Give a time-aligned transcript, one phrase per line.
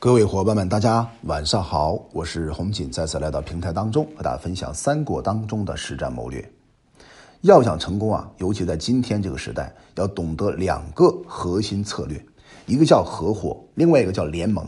[0.00, 6.42] 各位伙伴们，大家晚上好，我是洪锦，再次来到平台当中，和大家分享三国当中的实战谋略。
[7.42, 12.18] 要想成功啊，尤其在今天这个时代，要懂得两个核心策略，
[12.64, 14.66] 一个叫合伙，另外一个叫联盟，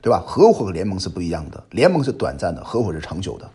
[0.00, 0.24] 对吧？
[0.26, 3.46] 合伙和联盟是不一样的，联盟是短暂的，合伙是长久的。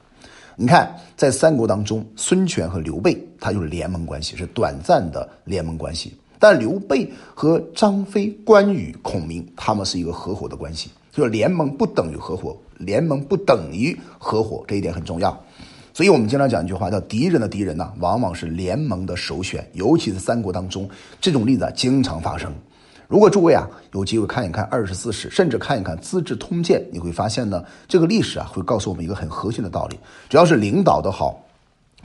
[0.55, 6.15] 你看，在三国当中，孙权和刘备他就是联盟关系，是短暂的联盟关系。
[6.37, 10.91] 但刘备和张飞、关羽、孔明，他们是一个合伙的关系。
[11.17, 15.35] 就是联盟不等于合伙，联盟不等于合伙，这一点很重要。
[15.91, 19.67] 所以我们经常讲一句话，叫敌人的敌人呢，往往是联盟的首选。
[19.73, 20.87] 尤其是三国当中，
[21.19, 22.53] 这种例子经常发生。
[23.07, 29.97] 如果诸位啊有机会看一看二十四史，甚至看一看《资治通鉴》，你会发现呢，这个历史啊会告诉我们一个很核心的道理：
[30.29, 31.43] 只要是领导的好，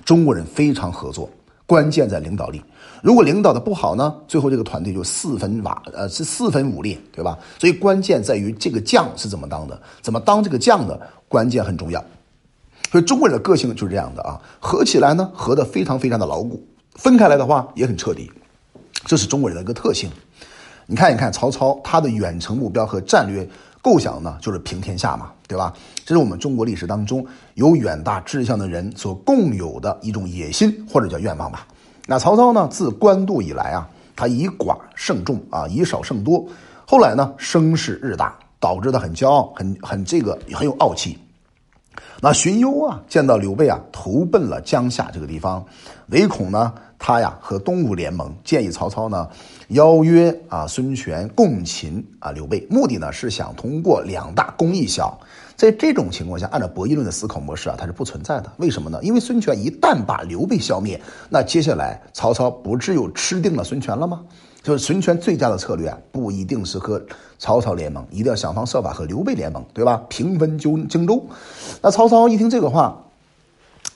[0.07, 1.29] 中国人非常合作。
[1.67, 2.63] 关键在领导力，
[3.03, 7.39] 如果领导的不好呢，最后这个团队就四分瓦，呃，是四分五裂，对吧？
[7.59, 12.05] 所以关键在于这个将是怎么当的，怎么当这个将的关键很重要。
[12.91, 16.61] 所以中国人的个性就是这样的啊，合起来呢，合得非常非常的牢固；
[16.97, 18.31] 分开来的话也很彻底，
[19.07, 20.11] 这是中国人的一个特性。
[20.87, 23.49] 你看一看曹操，他的远程目标和战略
[23.81, 25.75] 构想呢，就是平天下嘛，对吧？
[26.07, 31.67] 这是我们中国历史当中有远大志向的人所共有的一种野心或者叫愿望吧。
[32.07, 33.87] 那曹操呢，自官渡以来啊，
[34.17, 36.45] 他以寡胜众啊，以少胜多，
[36.87, 41.19] 后来呢，声势日大，导致他很骄傲，很很这个很有傲气。
[42.21, 45.65] 那荀攸啊，见到刘备啊，投奔了江夏这个地方，
[46.09, 49.29] 唯恐呢，他呀和东吴联盟，建议曹操呢
[49.69, 55.19] 邀约啊孙权共擒啊刘备，目的呢是想通过两大攻一小。
[55.57, 58.51] 在这种情况下，按照博弈论的思考模式啊，它是不存在的。
[58.57, 58.99] 为什么呢？
[59.03, 64.23] 因为孙权一旦把刘备消灭，那接下来曹操不只有吃定了孙权了吗？
[64.63, 67.03] 就是孙权最佳的策略啊，不一定是和
[67.39, 70.01] 曹操联盟，一定要想方设法和刘备联盟，对吧？
[70.09, 71.21] 平分荆荆州。
[71.83, 72.97] 那曹操一听这个话，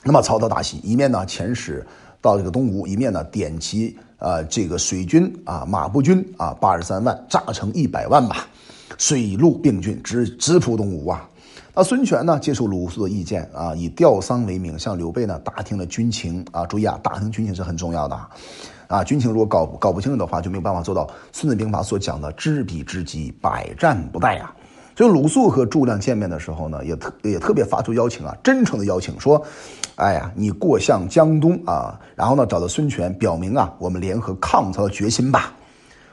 [0.02, 1.86] 那么曹操大喜，一面呢遣使
[2.20, 8.48] 到这个东吴，一面呢点齐呃这个水军啊马步军啊八十三万，炸成一百万吧，
[8.98, 11.28] 水陆并进，直直扑东吴啊。
[11.74, 16.66] 那孙权呢，接受鲁肃的意见啊，以吊丧为名，向刘备呢打听了军情啊。
[16.66, 18.18] 注意啊，打听军情是很重要的。
[18.88, 24.54] 啊军情如果搞搞不清楚的话，就没有办法做到《孙子兵法》所讲的知彼知己，百战不殆啊。
[24.96, 29.44] 所以鲁肃和诸葛亮见面的时候呢，也特也特别发出邀请啊，真诚的邀请说
[29.96, 35.52] ：“哎呀，你过向江东啊，然后呢找到孙权，表明啊我们联合抗曹的决心吧。”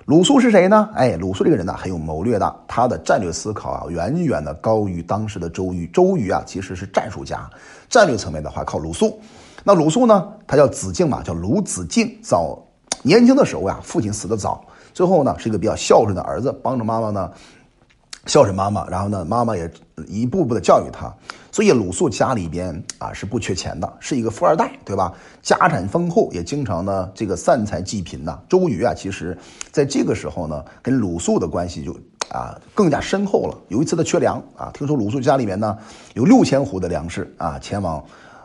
[0.06, 0.90] 鲁肃是谁呢？
[0.96, 5.88] 哎，鲁肃这个人呢很有谋略的，他的战略思考啊远远的高于当时的周瑜。
[5.94, 7.50] 周瑜啊其实是战术家，
[7.88, 9.18] 战略层面的话靠鲁肃。
[9.64, 12.18] 那鲁肃呢，他叫子敬嘛，叫鲁子敬。
[12.22, 12.58] 早
[13.02, 14.64] 年轻的时候呀，父亲死的早，
[14.94, 17.32] 最后呢是一个比较孝顺的儿子，帮着妈妈呢。
[18.26, 19.70] 孝顺妈妈，然后呢，妈妈也
[20.08, 21.14] 一步步的教育他，
[21.52, 25.14] 所以鲁肃家里边啊是不缺钱的，是一个富二代，对吧？
[25.42, 28.40] 家产丰厚，也经常呢这个散财济贫呐。
[28.48, 29.38] 周瑜啊，其实
[29.74, 31.94] 在这个时候呢，跟鲁肃的关系就
[32.30, 33.58] 啊更加深厚了。
[33.68, 35.78] 有一次他缺粮啊，听说鲁肃家里面呢
[36.14, 38.02] 有六千斛的粮食啊，前往，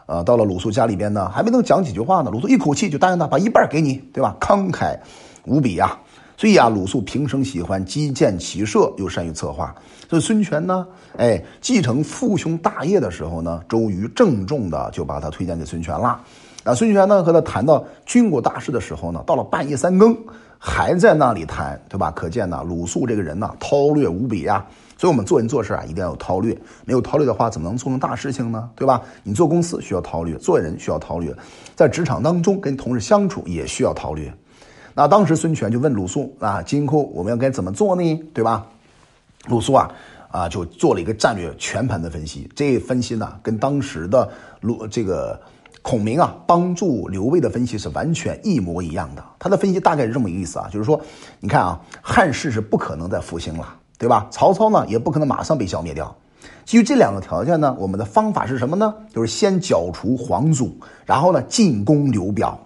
[0.09, 4.35] 呃，到了鲁肃家里边呢，还没能讲几句话呢，鲁肃一口气就答应他，把一半给你，对吧？
[4.41, 4.99] 慷慨
[5.45, 5.99] 无比呀。
[6.39, 9.75] 所以啊，鲁肃平生喜欢击剑骑射，又善于策划。
[10.09, 16.21] 所以孙权呢，哎，继承父兄大业的时候呢，周瑜郑重的就把他推荐给孙权了。
[16.63, 20.17] 啊，孙权呢和他谈到军国大事的时候呢，到了半夜三更
[20.61, 22.13] 还在那里谈，对吧？
[22.13, 24.65] 可见呢，鲁肃这个人呢，韬略无比呀。
[24.97, 26.57] 所以我们做人做事啊，一定要有韬略。
[26.85, 28.71] 没有韬略的话，怎么能做成大事情呢？
[28.77, 29.03] 对吧？
[29.25, 31.35] 你做公司需要韬略，做人需要韬略，
[31.75, 34.33] 在职场当中跟同事相处也需要韬略。
[34.99, 38.21] 那当时孙权就问鲁肃啊，今后我们要该怎么做呢？
[38.35, 38.67] 对吧？
[39.47, 39.89] 鲁肃啊
[40.29, 42.51] 啊就做了一个战略全盘的分析。
[42.57, 44.29] 这分析呢，跟当时的
[44.61, 45.41] 鲁这个
[45.83, 49.25] 孔明啊帮助刘备的分析是完全一模一样的。
[49.39, 51.01] 他的分析大概是这么一个意思啊，就是说，
[51.39, 54.27] 你看啊，汉室是不可能再复兴了，对吧？
[54.33, 56.13] 曹操呢也不可能马上被消灭掉。
[56.65, 58.93] 基于这两个条件呢，我们的方法是什么呢？
[59.15, 60.77] 就是先剿除黄祖，
[61.07, 62.59] 然后呢进攻刘表。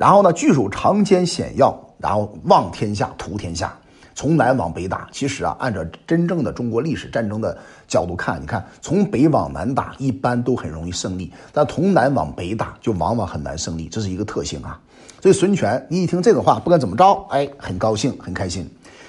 [0.00, 3.70] 然后呢，据守长坚险要，然后望天下，图天下，
[4.14, 5.06] 从南往北打。
[5.12, 7.54] 其实啊，按照真正的中国历史战争的
[7.86, 14.80] 角度看，你看从北往南打，一般都很容易胜利；但从南往北打，就往往很难胜利，这是一个特性啊。
[15.20, 18.66] 所以孙权你一听这个话，不管怎么着，哎，很高兴，很开心，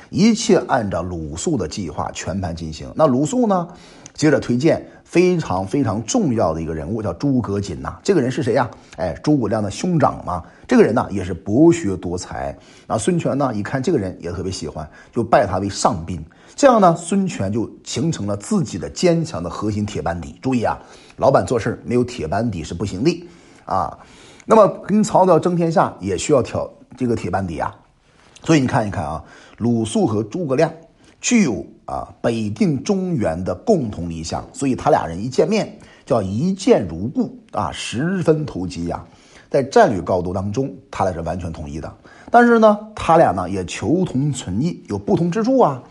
[0.10, 2.92] 一切按照鲁肃的计划全盘进行。
[2.96, 3.66] 那鲁肃呢，
[4.22, 4.86] 接着推荐。
[5.04, 8.70] 非常非常重要的一个人物叫诸葛瑾呐，这个人是谁呀？
[8.96, 10.42] 哎，诸葛亮的兄长嘛。
[10.66, 12.58] 这个人呢也是博学多才。
[12.88, 16.24] 那孙权呢一看这个人也特别喜欢，就拜他为上宾。
[16.56, 20.40] 这样呢，孙权就形成了自己的坚强的核心铁班底。
[20.42, 20.80] 注意啊，
[21.18, 23.28] 老板做事没有铁班底是不行的
[23.66, 24.00] 啊。
[24.46, 27.76] 那么跟曹操争天下也需要挑这个铁班底啊。
[28.44, 29.22] 所以你看一看啊，
[29.58, 30.72] 鲁肃和诸葛亮
[31.22, 39.06] 具有啊北定中原的共同理想，所以他俩人一见面叫一见如故啊，十分投机呀。
[39.50, 41.94] 在战略高度当中，他俩是完全统一的。
[42.32, 45.84] 但是呢，他俩呢也求同存异，有不同之处啊。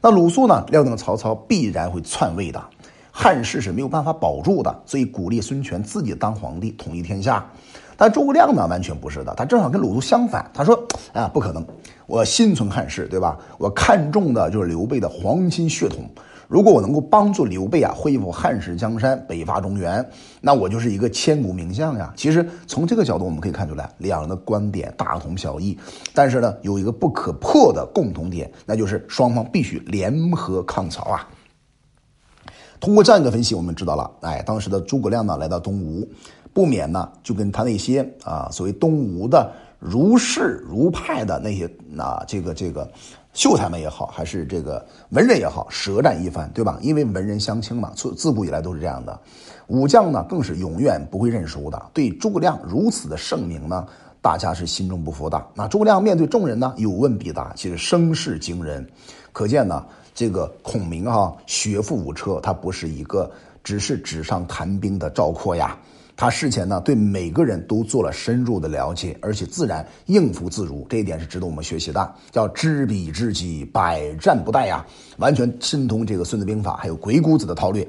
[0.00, 2.60] 那鲁肃呢料定曹操必然会篡位的，
[3.10, 7.46] 汉室是没有办法保住的，所以鼓励孙权自己当皇帝，统一天下。
[8.02, 10.50] 但诸葛亮呢完全不是的，他正好跟鲁肃相反。
[10.52, 10.76] 他说
[11.14, 11.64] ：“啊，不可能，
[12.08, 13.38] 我心存汉室，对吧？
[13.58, 16.04] 我看重的就是刘备的皇亲血统。”
[16.50, 20.04] 如果我能够帮助刘备啊恢复汉室江山，北伐中原，
[20.40, 22.12] 那我就是一个千古名将呀。
[22.16, 25.78] 其实从这个角度我们可以看出来，两人的观点大同小异，
[26.12, 31.28] 但是呢，有一个不可破的共同点，那就是双方必须联合抗曹啊。
[32.80, 36.04] 通过这样一个分析，我们知道了，哎，当时的诸葛亮呢来到东吴，
[36.52, 42.90] 不免呢就跟他那些啊所谓东吴的儒士儒派的那些啊这个这个。
[43.34, 46.78] 秀才们也好，还是这个文人也好，舌战一番，对吧？
[46.82, 49.18] 因为文人相轻嘛，自自古以来都是这样的。
[49.68, 51.82] 武将呢，更是永远不会认输的。
[51.94, 53.86] 对诸葛亮如此的盛名呢，
[54.20, 55.42] 大家是心中不服的。
[55.54, 58.86] 那诸葛亮面对众人呢，有问必答，其实声势惊人。
[59.32, 59.82] 可见呢，
[60.14, 63.30] 这个孔明哈，学富五车，他不是一个
[63.64, 65.74] 只是纸上谈兵的赵括呀。
[66.16, 74.86] 他事前呢对每个人都做了深入的了解，而且自然应付自如，这一点是值得我们学习的，叫知彼知己，百战不殆呀，
[75.18, 77.88] 完全精通这个《孙子兵法》还有鬼谷子的韬略。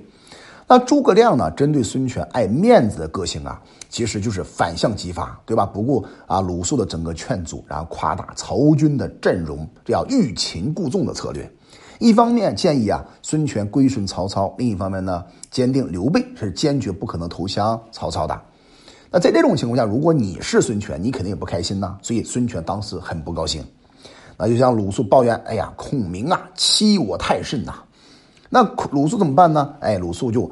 [0.65, 5.65] 那诸葛亮呢，针对孙权爱面子的个性啊，其实就是反向激发，对吧？
[5.65, 11.51] 不顾啊鲁肃的整个劝阻，然后夸大曹军的阵容，这叫欲擒故纵的策略。
[12.03, 18.41] 一方面建议啊孙权归顺曹操，另一方面呢坚定刘备是坚决不可能投降曹操的。
[19.09, 21.97] 那在这种情况下，如果你是孙权，你肯定也不开心呐。
[22.01, 23.63] 所以孙权当时很不高兴。
[24.37, 27.75] 那就像鲁肃抱怨：“哎呀，孔明啊欺我太甚呐！”
[28.51, 28.61] 那
[28.91, 29.73] 鲁肃怎么办呢？
[29.79, 30.51] 哎，鲁肃就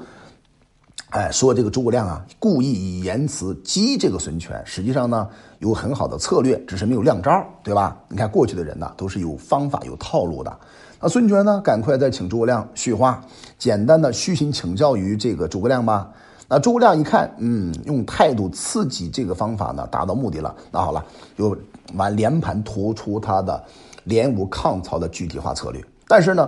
[1.10, 5.28] 哎说这个诸葛亮啊故意以言辞激这个孙权，实际上呢
[5.60, 7.98] 有很好的策略，只是没有亮招，对吧？
[8.08, 10.58] 你看过去的人呢都是有方法有套路的。
[11.04, 11.60] 那孙权呢？
[11.62, 13.24] 赶快再请诸葛亮叙话，
[13.58, 16.08] 简单的虚心请教于这个诸葛亮吧。
[16.48, 20.56] 那诸葛亮一看，嗯，用态度刺激这个方法呢，达到目的了。
[20.70, 21.04] 那好了，
[21.36, 21.58] 就
[21.96, 23.64] 完连盘托出他的
[24.04, 25.84] 联吴抗曹的具体化策略。
[26.08, 26.48] 但是呢，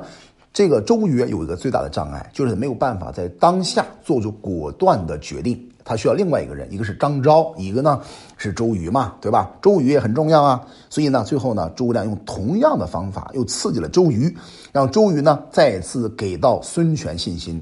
[0.53, 5.59] 这个周瑜有一个最大的障碍，就是没有办法在当下做出果断的决定。
[5.85, 8.01] 他需要另外一个人，一个是张昭，一个呢
[8.37, 9.51] 是周瑜嘛，对吧？
[9.61, 14.33] 周瑜也很重要啊，所以呢，最后呢，诸葛亮用同样的方法又刺激了周瑜，
[14.71, 17.61] 让周瑜呢再次给到孙权信心，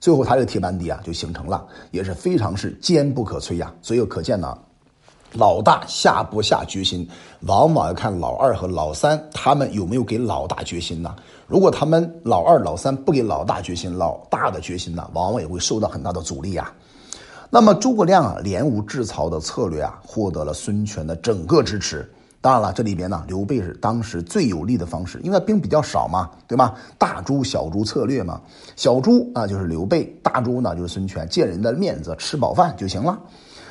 [0.00, 3.72] 最后他这个铁板底啊就形成了，也是非常是坚不可摧呀。
[3.80, 4.56] 所以可见呢，
[5.32, 7.08] 老大下不下决心，
[7.46, 11.16] 往往要看老二和老三他们有没有给老大决心呢？
[11.46, 16.70] 如果他们老二、老三不给老大决心，老大的决心呢，往往也会受到很大的阻力呀。
[17.54, 22.10] 那么诸葛亮啊，联吴制曹的策略啊，获得了孙权的整个支持。
[22.40, 26.72] 当然了，这里边呢，刘备是当时最有利的方式，因为兵比较少嘛，对吗？
[26.96, 28.40] 大猪小猪策略嘛，
[28.74, 33.20] 小猪啊就是刘备，大猪呢就是孙权，见人的面子，吃饱饭就行了。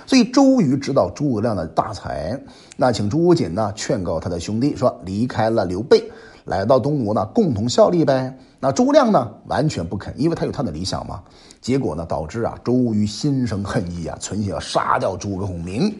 [0.06, 2.40] 所以周瑜知道诸葛亮的大才，
[2.78, 6.12] 那请朱瑾呢劝告他的兄弟说，离开了刘备，
[6.52, 8.38] 来到东吴呢，共同效力呗。
[8.60, 11.24] 那诸葛亮呢，完全不肯，因为他有他的理想嘛。
[11.62, 15.96] 结果呢，导致啊，周瑜心生恨意啊，存心要杀掉诸葛孔明。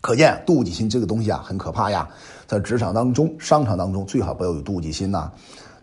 [0.00, 2.08] 可见妒忌心这个东西啊，很可怕呀。
[2.46, 5.30] 在职场当中、商场当中，最好不要有妒忌心呐。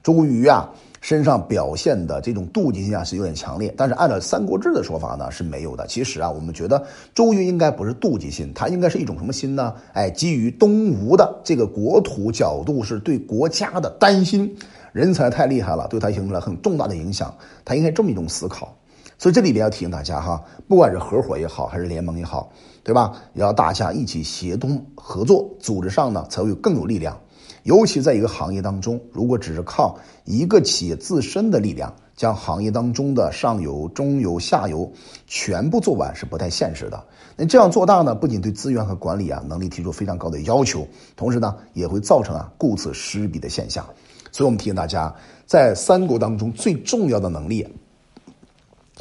[0.03, 0.69] 周瑜啊，
[1.01, 3.74] 身上表现的这种妒忌心啊，是有点强烈。
[3.75, 5.86] 但是按照《三国志》的说法呢，是没有的。
[5.88, 6.81] 其实啊，我们觉得
[7.13, 9.74] 周瑜应该不是妒忌心，他应该是一种什么心呢？
[9.93, 14.55] 哎，基于东吴的这个国土角度，是对国家的担心。
[14.93, 17.34] 人才太厉害了，对他形成了很重大的影响。
[17.65, 18.75] 他应该这么一种思考，
[19.17, 22.51] 所以这里边要提醒大家哈，不管是合伙也好，还是联盟也好，
[22.84, 23.13] 对吧？
[23.34, 27.17] 要大家一起协同合作，组织上呢才会更有力量。
[27.63, 34.91] 尤其在一个行业当中，如果只是靠一个企业自身的力量，将行业当中的上游、中游、下游
[35.27, 37.03] 全部做完是不太现实的。
[37.35, 43.85] 那这样做大呢，不仅对资源和管理啊能力提出非常高的要求，同时呢也会造成啊顾此失彼的现象。
[44.31, 45.13] 所以我们提醒大家，
[45.45, 47.67] 在三国当中最重要的能力，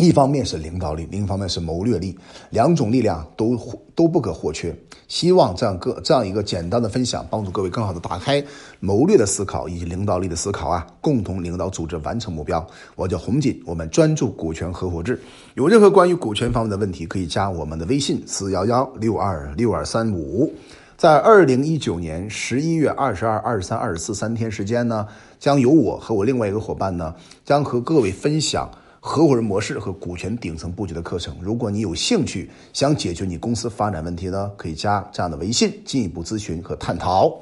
[0.01, 2.17] 一方面是领导力，另一方面是谋略力，
[2.51, 3.59] 两种力量都
[3.95, 4.75] 都不可或缺。
[5.09, 8.43] 希望这样个这样一个简单的分享，帮助各位更好的打开
[8.79, 12.65] 谋略的思考以及领导力的思考啊，共同领导组织完成目标。
[12.95, 15.21] 我叫洪锦，我们专注股权合伙制。
[15.55, 20.53] 有任何关于股权方面的问题，可以加我们的微信四幺幺六二六二三五。
[20.97, 25.09] 在二零一九年十一月二十二、二十三、二十四三天时间呢，
[25.41, 27.15] 将由我和我另外一个伙伴呢，
[27.45, 28.71] 将和各位分享。
[29.03, 37.35] 合伙人模式和股权顶层布局的课程，如果你有兴趣，想解决你公司发展问题呢，可以加这样的微信进一步咨询和探讨。